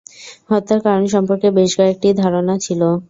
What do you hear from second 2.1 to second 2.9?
ধারণা ছিল।